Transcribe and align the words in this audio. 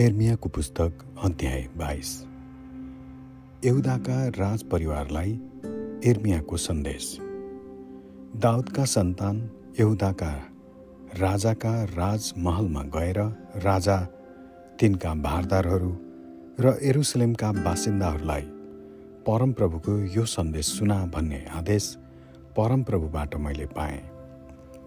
एर्मियाको 0.00 0.48
पुस्तक 0.48 0.92
अध्याय 1.24 1.66
बाइस। 1.76 2.10
यहुदाका 3.64 4.14
राज 4.28 4.62
परिवारलाई 4.62 5.32
एर्मियाको 6.04 6.56
सन्देश। 6.56 7.18
दाउदका 8.36 8.84
सन्तान 8.84 9.50
यहुदाका 9.80 10.30
राजाका 11.18 11.72
राजमहलमा 11.84 12.82
गएर 12.96 13.18
राजा 13.64 13.96
तिनका 14.80 15.14
भारदारहरू 15.14 15.92
र 16.60 16.72
एरुसलेमका 16.82 17.52
बासिन्दाहरूलाई 17.52 18.42
परमप्रभुको 19.26 19.98
यो 20.16 20.24
सन्देश 20.24 20.66
सुना 20.78 20.98
भन्ने 21.06 21.44
आदेश 21.52 21.96
परमप्रभुबाट 22.56 23.36
मैले 23.36 23.66
पाएँ। 23.66 24.00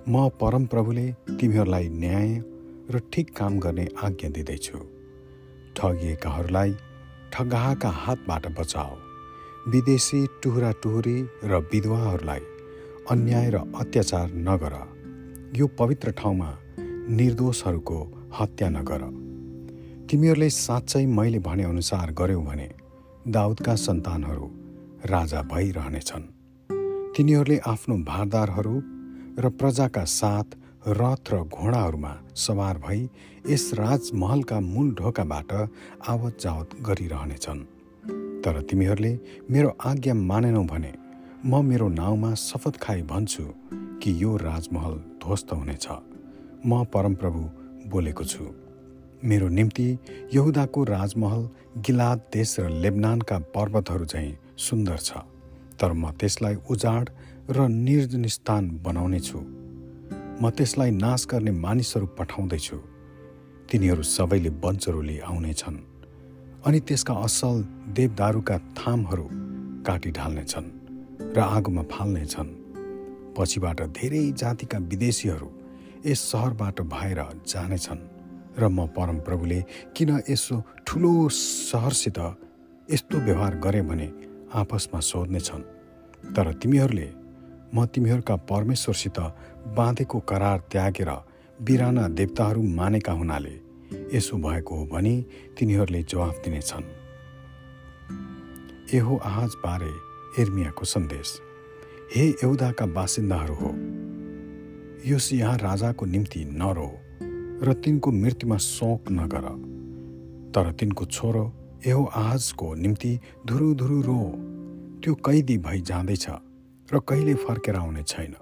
म 0.10 0.30
परमप्रभुले 0.42 1.06
तिमीहरूलाई 1.40 1.90
न्याय 1.90 2.44
र 2.92 3.00
ठिक 3.14 3.36
काम 3.38 3.60
गर्ने 3.60 3.88
आज्ञा 4.04 4.30
दिँदैछु। 4.30 4.93
ठगिएकाहरूलाई 5.78 6.76
ठगाहाका 7.34 7.90
हातबाट 7.90 8.48
बचाओ। 8.60 8.96
विदेशी 9.68 10.28
टुहुरा 10.44 10.72
टुहुरी 10.72 11.18
र 11.44 11.58
विधवाहरूलाई 11.74 12.40
अन्याय 13.10 13.50
र 13.50 13.56
अत्याचार 13.56 14.28
नगर। 14.34 14.74
यो 15.58 15.68
पवित्र 15.68 16.12
ठाउँमा 16.12 16.50
निर्दोषहरूको 17.10 18.00
हत्या 18.40 18.70
नगर। 18.70 19.02
तिमीहरूले 20.12 20.50
साँच्चै 20.50 21.06
मैले 21.06 21.40
भनेअनुसार 21.40 22.12
गर्यौ 22.12 22.42
भने 22.42 22.70
दाउदका 23.28 23.76
सन्तानहरू 23.76 24.48
राजा 25.06 25.42
भइरहनेछन्। 25.42 26.26
तिनीहरूले 27.16 27.58
आफ्नो 27.58 27.96
भारदारहरू 27.98 28.76
र 29.40 29.50
प्रजाका 29.50 30.04
साथ 30.04 30.50
रथ 30.88 31.32
र 31.32 31.38
घोडाहरूमा 31.44 32.14
सवार 32.36 32.78
भई 32.78 33.10
यस 33.50 33.74
राजमहलका 33.74 34.60
मूल 34.60 34.90
ढोकाबाट 34.94 35.52
आवत 36.08 36.38
जावत 36.42 36.70
गरिरहनेछन्। 36.82 37.60
तर 38.44 38.62
तिमीहरूले 38.62 39.14
मेरो 39.52 39.70
आज्ञा 39.86 40.14
मानेनौ 40.14 40.64
भने 40.64 40.94
म 41.46 41.64
मेरो 41.66 41.88
नाउँमा 41.90 42.34
शपथ 42.34 42.80
खाई 42.82 43.02
भन्छु 43.02 43.44
कि 44.04 44.12
यो 44.24 44.36
राजमहल 44.38 44.94
ध्वस्त 45.24 45.54
हुनेछ। 45.54 45.88
म 46.68 46.84
परमप्रभु 46.84 47.42
बोलेको 47.90 48.24
छु। 48.24 48.44
मेरो 49.24 49.48
निम्ति 49.48 49.88
यहुदाको 50.34 50.84
राजमहल 50.84 51.50
गिलाद 51.78 52.20
देश 52.34 52.60
र 52.60 52.70
लेबनानका 52.70 53.40
पर्वतहरू 53.56 54.06
चाहिँ 54.06 54.38
सुन्दर 54.58 54.98
छ। 54.98 55.12
तर 55.80 55.92
म 55.94 56.12
त्यसलाई 56.12 56.56
उजाड 56.70 57.10
र 57.50 57.68
निर्जन 57.68 58.28
स्थान 58.28 58.80
बनाउने 58.84 59.20
छु 59.20 59.63
म 60.42 60.50
त्यसलाई 60.50 60.92
नाश 60.92 61.26
गर्ने 61.32 61.52
मानिसहरू 61.66 62.06
पठाउँदैछु। 62.18 62.78
तिनीहरू 63.70 64.04
सबैले 64.18 64.50
बन्चरोली 64.64 65.18
आउनेछन् 65.30 65.78
अनि 66.66 66.80
त्यसका 66.88 67.14
असल 67.26 67.56
देवदारूका 67.98 68.58
थामहरू 68.80 69.26
काटी 69.88 70.12
ढाल्नेछन् 70.18 70.68
र 71.36 71.40
आगोमा 71.40 71.84
फाल्नेछन्। 71.94 72.50
पछिबाट 73.38 73.80
धेरै 73.98 74.24
जातिका 74.42 74.78
विदेशीहरू 74.92 75.50
यस 76.06 76.20
सहरबाट 76.32 76.78
भएर 76.94 77.20
जानेछन् 77.46 78.02
र 78.58 78.64
म 78.68 78.90
परमप्रभुले 78.98 79.60
किन 79.96 80.10
यसो 80.30 80.56
ठुलो 80.86 81.14
सहरसित 81.30 82.20
यस्तो 82.90 83.18
व्यवहार 83.28 83.54
गरे 83.66 83.82
भने 83.90 84.08
आपसमा 84.62 85.00
सोध्नेछन् 85.00 85.64
तर 86.36 86.46
तिमीहरूले 86.62 87.10
म 87.74 87.86
तिमीहरूका 87.94 88.36
परमेश्वरसित 88.52 89.18
बाँधेको 89.68 90.20
करार 90.20 90.60
त्यागेर 90.72 91.10
बिराना 91.62 92.08
देवताहरू 92.08 92.62
मानेका 92.64 93.12
हुनाले 93.12 93.56
यसो 94.14 94.38
भएको 94.38 94.76
हो 94.76 94.86
भने 94.86 95.26
तिनीहरूले 95.60 96.04
जवाफ 96.04 96.42
दिनेछन्। 96.44 96.84
एहो 98.94 99.18
आज 99.18 99.50
बारे 99.66 99.92
एर्मियाको 100.42 100.86
सन्देश। 100.86 101.40
हे 102.16 102.30
एउदाका 102.44 102.86
बासिन्दाहरू 102.86 103.56
हो 103.56 103.72
यो 105.10 105.18
यहाँ 105.36 105.58
राजाको 105.58 106.06
निम्ति 106.06 106.46
नरो 106.46 106.90
र 107.66 107.74
तिनको 107.74 108.12
मृत्युमा 108.12 108.58
शोक 108.58 109.12
नगर। 109.12 109.46
तर 110.54 110.72
तिनको 110.72 111.06
छोरो 111.06 111.52
एहो 111.88 112.04
आजको 112.06 112.74
निम्ति 112.76 113.20
धुरु 113.46 113.74
धुरु 113.76 114.02
रो। 114.02 114.22
त्यो 115.04 115.14
कैदी 115.16 115.58
भई 115.58 115.82
जाँदैछ 115.82 116.26
र 116.94 117.00
कहिले 117.00 117.34
फर्केर 117.34 117.76
आउने 117.76 118.04
छैन। 118.04 118.36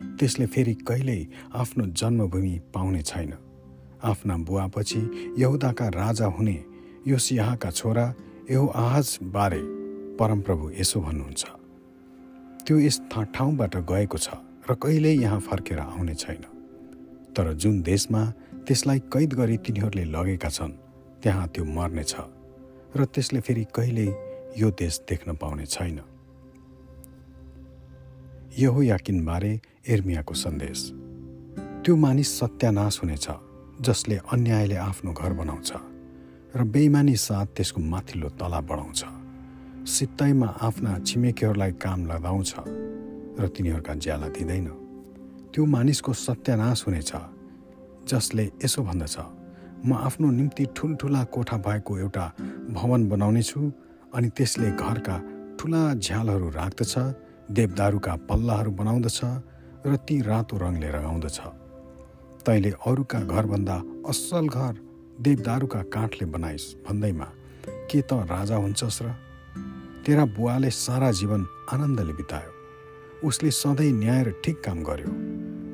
त्यसले 0.00 0.46
फेरि 0.46 0.74
कहिल्यै 0.88 1.26
आफ्नो 1.54 1.84
जन्मभूमि 1.92 2.54
पाउने 2.74 3.02
छैन। 3.02 3.32
आफ्ना 4.04 4.36
बुवापछि 4.36 5.00
यहुदाका 5.38 5.86
राजा 5.88 6.26
हुने 6.26 6.58
यो 7.08 7.18
सियाहका 7.18 7.70
छोरा 7.70 8.06
यो 8.50 8.62
बारे 9.36 9.60
परमप्रभु 10.18 10.70
यसो 10.80 11.00
भन्नुहुन्छ। 11.00 11.44
त्यो 12.66 12.78
यस 12.78 13.00
ठाउँबाट 13.12 13.76
गएको 13.90 14.18
छ 14.18 14.28
र 14.68 14.74
कहिल्यै 14.74 15.14
यहाँ 15.16 15.40
फर्केर 15.40 15.78
आउने 15.78 16.14
छैन। 16.14 16.42
तर 17.36 17.52
जुन 17.52 17.82
देशमा 17.82 18.22
त्यसलाई 18.66 18.98
कैद 19.12 19.32
गरी 19.34 19.56
तिनीहरूले 19.56 20.04
लगेका 20.04 20.48
छन् 20.48 20.72
त्यहाँ 21.22 21.46
त्यो 21.48 21.64
मर्नेछ 21.64 22.14
र 22.96 23.04
त्यसले 23.04 23.40
फेरि 23.40 23.64
कहिल्यै 23.76 24.10
यो 24.58 24.70
देश 24.70 25.00
देख्न 25.08 25.34
पाउने 25.36 25.66
छैन। 25.66 26.00
यहो 28.58 28.82
याकिनबारे 28.82 29.50
एर्मियाको 29.88 30.34
सन्देश। 30.34 30.80
त्यो 31.84 31.96
मानिस 31.96 32.28
सत्यानाश 32.40 33.00
हुनेछ 33.02 33.26
जसले 33.84 34.16
अन्यायले 34.32 34.76
आफ्नो 34.80 35.12
घर 35.12 35.32
बनाउँछ 35.32 35.72
र 36.56 36.64
बेइमानी 36.64 37.16
साथ 37.16 37.46
त्यसको 37.56 37.80
माथिल्लो 37.84 38.28
तला 38.40 38.60
बढाउँछ। 38.60 39.00
सित्तैमा 39.86 40.48
आफ्ना 40.68 40.98
छिमेकीहरूलाई 41.04 41.72
काम 41.84 42.06
लगाउँछ 42.06 42.54
र 43.40 43.48
तिनीहरूका 43.52 43.94
ज्याला 43.94 44.28
दिँदैन। 44.32 44.66
त्यो 45.52 45.64
मानिसको 45.64 46.12
सत्यानाश 46.16 46.84
हुनेछ 46.86 47.12
जसले 48.08 48.44
यसो 48.64 48.82
भन्दछ 48.88 49.16
म 49.84 50.00
आफ्नो 50.00 50.30
निम्ति 50.30 50.64
ठुल्ठुला 50.76 51.22
कोठा 51.28 51.56
भएको 51.60 51.98
एउटा 51.98 52.26
भवन 52.72 53.08
बनाउनेछु 53.08 53.60
अनि 54.16 54.28
त्यसले 54.32 54.70
घरका 54.72 55.16
ठुला 55.60 55.82
झ्यालहरू 55.94 56.48
राख्दछ 56.56 56.94
देवदारूका 57.50 58.14
पल्लाहरू 58.28 58.70
बनाउँदछ 58.70 59.20
र 59.86 59.96
ती 59.96 60.20
रातो 60.22 60.56
रङले 60.58 60.88
रगाउँदछ। 60.90 61.38
तैँले 62.46 62.70
अरूका 62.86 63.20
घरभन्दा 63.20 63.76
असल 64.08 64.46
घर 64.48 64.74
देवदारूका 65.20 65.80
काठले 65.94 66.26
बनाइस् 66.26 66.74
भन्दैमा 66.86 67.28
के 67.90 68.00
त 68.02 68.12
राजा 68.26 68.56
हुन्छस् 68.56 69.02
र? 69.02 69.06
तेरा 70.06 70.24
बुवाले 70.24 70.70
सारा 70.70 71.10
जीवन 71.10 71.46
आनन्दले 71.72 72.12
बितायो। 72.12 72.50
उसले 73.26 73.50
सधैँ 73.50 73.92
न्याय 73.92 74.22
र 74.24 74.30
ठिक 74.44 74.56
काम 74.64 74.82
गर्यो 74.82 75.10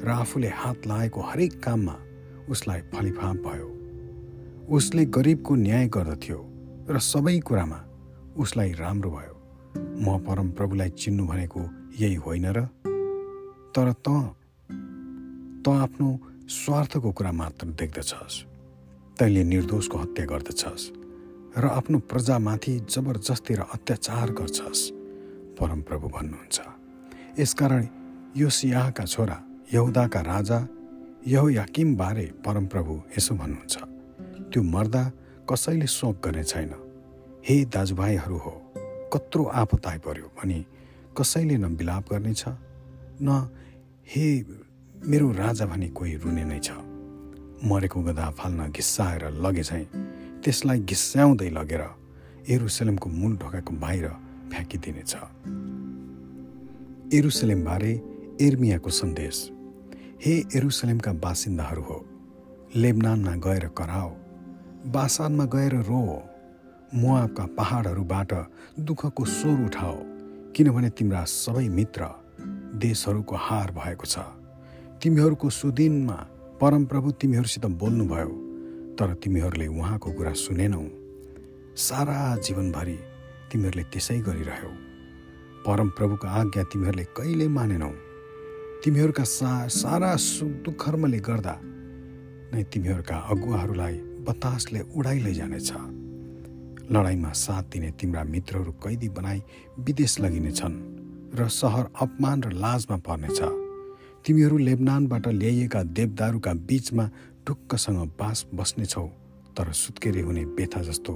र 0.05 0.09
आफूले 0.09 0.49
हात 0.49 0.87
लगाएको 0.87 1.21
हरेक 1.21 1.53
काममा 1.65 1.97
उसलाई 2.49 2.81
फलिफाप 2.93 3.37
भयो। 3.37 3.69
उसले 4.69 5.05
गरिबको 5.05 5.55
न्याय 5.55 5.88
गर्दथ्यो 5.88 6.38
र 6.91 6.99
सबै 6.99 7.38
कुरामा 7.41 7.81
उसलाई 8.37 8.72
राम्रो 8.72 9.11
भयो। 9.11 9.31
म 9.77 10.19
परम 10.27 10.50
प्रभुलाई 10.50 10.91
चिन्नु 10.91 11.27
भनेको 11.27 11.60
यही 12.00 12.15
होइन 12.15 12.47
र? 12.47 12.60
तर 13.75 13.93
त 13.93 14.09
त 15.65 15.69
आफ्नो 15.69 16.09
स्वार्थको 16.49 17.10
कुरा 17.12 17.33
मात्र 17.33 17.66
देख्दछस्। 17.66 18.44
तैँले 19.19 19.44
निर्दोषको 19.44 19.99
हत्या 19.99 20.25
गर्दछस् 20.27 20.91
र 21.59 21.65
आफ्नो 21.69 21.99
प्रजामाथि 21.99 22.78
जबरजस्ती 22.91 23.55
र 23.55 23.61
अत्याचार 23.61 24.31
गर्छस्। 24.32 24.91
परमप्रभु 25.61 26.09
भन्नुहुन्छ 26.09 26.61
यसकारण 27.38 27.87
यो 28.37 28.49
सियाहका 28.49 29.05
छोरा 29.05 29.38
यहुदाका 29.75 30.20
राजा 30.20 30.58
यहो 31.26 31.49
याकिमबारे 31.49 32.26
परमप्रभु 32.44 32.93
यसो 33.19 33.35
भन्नुहुन्छ 33.35 33.76
त्यो 34.52 34.62
मर्दा 34.62 35.02
कसैले 35.50 35.87
शोक 35.87 36.17
गर्ने 36.25 36.44
छैन। 36.44 36.73
हे 37.47 37.64
दाजुभाइहरू 37.64 38.37
हो 38.37 38.62
कत्रो 39.12 39.44
आपत 39.44 39.87
आइपऱ्यो 39.87 40.26
भने 40.38 40.64
कसैले 41.19 41.56
न 41.56 41.64
विलाप 41.76 42.12
गर्नेछ 42.12 42.44
न 43.23 43.49
हे 44.09 44.26
मेरो 45.06 45.31
राजा 45.32 45.67
भने 45.67 45.88
कोही 45.88 46.14
रुने 46.17 46.44
नै 46.44 46.59
छ। 46.59 46.70
मरेको 47.69 48.00
गदा 48.03 48.31
फाल्न 48.38 48.70
घिस्साएर 48.70 49.25
लगे 49.44 49.62
चाहिँ 49.62 49.87
त्यसलाई 50.44 50.79
घिस्याउँदै 50.81 51.50
लगेर 51.50 51.82
एरुसलेमको 52.49 53.09
मूल 53.11 53.37
ढोकाको 53.37 53.73
बाहिर 53.82 54.09
फ्याँकिदिनेछ। 54.53 55.14
एरुसलेमबारे 57.14 57.93
एर्मियाको 58.41 58.91
सन्देश 58.91 59.37
हे 60.25 60.35
एरुसलेमका 60.56 61.12
बासिन्दाहरू 61.23 61.82
हो 61.82 61.99
लेबनानमा 62.76 63.35
गएर 63.47 63.67
कराओ 63.79 64.11
बासानमा 64.93 65.44
गएर 65.55 65.75
रो 65.88 66.03
मुआबका 66.94 67.44
पहाडहरूबाट 67.56 68.33
दुःखको 68.81 69.25
स्वर 69.25 69.65
उठाओ 69.65 69.97
किनभने 70.56 70.91
तिम्रा 70.91 71.25
सबै 71.25 71.69
मित्र 71.69 72.06
देशहरूको 72.79 73.37
हार 73.37 73.71
भएको 73.73 74.06
छ। 74.06 74.19
तिमीहरूको 75.03 75.50
सुदिनमा 75.50 76.19
परमप्रभु 76.61 77.11
तिमीहरूसित 77.11 77.65
बोल्नुभयो 77.67 78.33
तर 78.99 79.15
तिमीहरूले 79.15 79.67
उहाँको 79.67 80.12
कुरा 80.12 80.33
सुनेनौ। 80.33 80.83
सारा 81.77 82.37
जीवनभरि 82.37 82.99
तिमीहरूले 83.53 83.85
त्यसै 83.93 84.19
गरिरह्यौ। 84.21 84.73
परमप्रभुको 85.67 86.27
आज्ञा 86.29 86.62
तिमीहरूले 86.62 87.05
कहिले 87.17 87.49
मानेनौ? 87.49 87.93
तिमीहरूका 88.85 89.25
सा 89.25 89.50
सारा 89.69 90.17
सुख 90.17 90.53
दुःखर्मले 90.65 91.19
गर्दा 91.19 91.56
नै 92.53 92.62
तिमीहरूका 92.62 93.17
अगुवाहरूलाई 93.33 93.97
बतासले 94.29 94.81
उडाइ 94.97 95.19
लैजानेछ 95.19 95.73
लडाइँमा 96.90 97.32
साथ 97.32 97.62
दिने 97.62 97.90
तिम्रा 97.90 98.25
मित्रहरू 98.25 98.73
कैदी 98.73 99.08
बनाई 99.08 99.43
विदेश 99.79 100.20
लगिनेछन् 100.20 100.76
र 101.34 101.49
सहर 101.49 101.87
अपमान 102.00 102.43
र 102.43 102.52
लाजमा 102.52 102.96
पर्नेछ। 102.96 103.40
तिमीहरू 104.25 104.56
लेबनानबाट 104.58 105.29
ल्याइएका 105.29 105.82
देवदारूका 105.82 106.52
बीचमा 106.52 107.11
ढुक्कसँग 107.49 108.00
बास 108.19 108.46
बस्नेछौ 108.55 109.06
तर 109.56 109.73
सुत्केरी 109.73 110.20
हुने 110.20 110.44
बेथा 110.46 110.82
जस्तो 110.82 111.12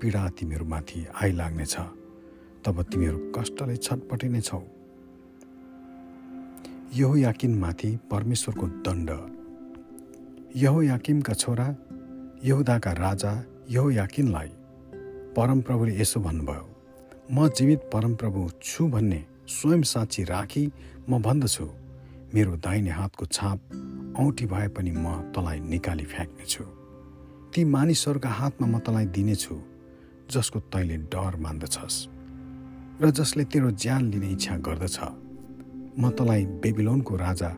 पीडा 0.00 0.28
तिमीहरूमाथि 0.28 1.06
आइलाग्नेछ। 1.22 1.76
तब 2.64 2.82
तिमीहरू 2.82 3.18
कष्टले 3.36 3.76
छटपटिनेछौ। 3.76 4.62
यहो 6.94 7.16
याकिनमाथि 7.16 7.90
परमेश्वरको 8.10 8.66
दण्ड। 8.86 9.10
यहो 10.56 10.82
याकिमका 10.82 11.34
छोरा 11.34 11.68
यहुदाका 12.44 12.92
राजा 12.92 13.32
यहो 13.70 13.90
याकिनलाई 13.90 14.48
परमप्रभुले 15.38 15.92
यसो 15.94 16.20
भन्नुभयो 16.20 16.64
म 17.30 17.48
जीवित 17.48 17.80
परमप्रभु 17.92 18.40
छु 18.58 18.86
भन्ने 18.90 19.20
स्वयं 19.46 19.82
साक्षी 19.82 20.22
राखी 20.24 20.64
म 21.10 21.20
भन्दछु। 21.22 21.66
मेरो 22.34 22.56
दाहिने 22.58 22.90
हातको 22.90 23.26
छाप 23.26 23.58
औँठी 24.18 24.46
भए 24.50 24.68
पनि 24.74 24.90
म 24.90 25.30
तँलाई 25.30 25.60
निकाली 25.62 26.04
फ्याँक्नेछु। 26.04 26.64
ती 27.54 27.64
मानिसहरूका 27.64 28.28
हातमा 28.28 28.66
म 28.66 28.78
तँलाई 28.82 29.06
दिनेछु 29.14 29.54
जसको 30.34 30.58
तैँले 30.74 30.96
डर 31.06 31.36
मान्दछस् 31.38 31.98
र 33.02 33.10
जसले 33.14 33.44
तेरो 33.46 33.70
ज्यान 33.78 34.10
लिने 34.10 34.32
इच्छा 34.34 34.56
गर्दछ। 34.58 34.98
म 36.02 36.10
तँलाई 36.18 36.44
बेबिलोनको 36.66 37.16
राजा 37.16 37.50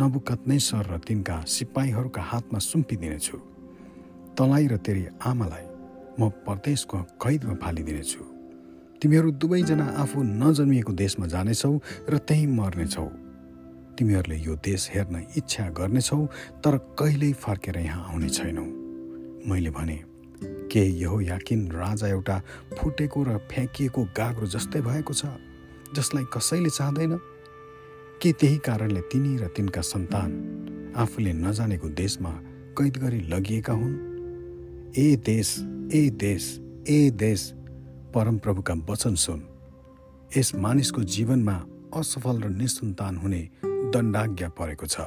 नबुकत 0.00 0.48
नै 0.48 0.58
सर 0.58 0.88
र 0.88 0.98
तिनका 1.04 1.36
सिपाहीहरूका 1.44 2.22
हातमा 2.32 2.58
सुम्पिदिनेछु। 2.70 3.36
तँलाई 4.40 4.66
र 4.72 4.76
तेरी 4.80 5.06
आमालाई 5.20 5.73
म 6.20 6.28
परदेशको 6.46 6.98
कैदमा 7.22 7.54
फालिदिनेछु। 7.54 8.22
तिमीहरू 9.02 9.30
दुवैजना 9.30 9.86
आफू 9.98 10.22
नजन्मिएको 10.22 10.92
देशमा 10.92 11.26
जानेछौ 11.26 11.74
र 12.08 12.18
त्यहीँ 12.18 12.46
मर्नेछौ। 12.46 13.06
तिमीहरूले 13.98 14.36
यो 14.36 14.54
देश 14.56 14.90
हेर्न 14.94 15.26
इच्छा 15.36 15.68
गर्नेछौ 15.70 16.26
तर 16.64 16.78
कहिल्यै 16.98 17.32
फर्केर 17.32 17.78
यहाँ 17.78 18.04
आउने 18.10 18.28
छैनौ। 18.28 18.64
मैले 19.50 19.70
भने 19.70 19.98
के 20.70 20.80
यहो 20.80 21.20
याकिन 21.20 21.70
राजा 21.72 22.06
एउटा 22.08 22.42
फुटेको 22.78 23.22
र 23.22 23.38
फ्याँकिएको 23.50 24.04
गाग्रो 24.16 24.46
जस्तै 24.46 24.80
भएको 24.80 25.14
छ 25.14 25.26
जसलाई 25.94 26.24
कसैले 26.32 26.70
चाहँदैन? 26.70 27.18
के 28.22 28.32
त्यही 28.32 28.58
कारणले 28.58 29.00
तिनी 29.00 29.36
र 29.36 29.46
तिनका 29.46 29.80
सन्तान 29.80 30.94
आफूले 30.96 31.32
नजानेको 31.32 31.88
देशमा 31.88 32.30
कैद 32.78 32.96
गरी 32.96 33.20
लगिएका 33.28 33.72
हुन्? 33.72 34.13
ए 34.98 35.16
देश 35.16 35.58
ए 35.94 36.10
देश 36.10 36.60
ए 36.88 37.10
देश 37.10 37.52
परमप्रभुका 38.14 38.74
वचन 38.74 39.14
सुन। 39.14 39.42
यस 40.36 40.54
मानिसको 40.54 41.02
जीवनमा 41.02 41.66
असफल 41.94 42.42
र 42.42 42.48
निसन्तान 42.48 43.16
हुने 43.16 43.48
दण्डाज्ञा 43.64 44.48
परेको 44.48 44.86
छ। 44.86 45.00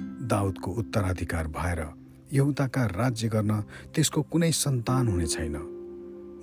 दाउदको 0.00 0.70
उत्तराधिकार 0.70 1.46
भएर 1.46 1.84
यहुदाका 2.32 2.86
राज्य 2.86 3.28
गर्न 3.28 3.60
त्यसको 3.94 4.22
कुनै 4.22 4.52
सन्तान 4.52 5.08
हुने 5.08 5.26
छैन। 5.26 5.56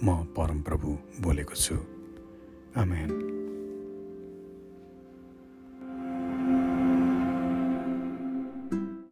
म 0.03 0.23
परमप्रभु 0.37 0.97
बोलेको 1.21 1.55
छु। 1.55 1.75
आमेन। 2.77 3.40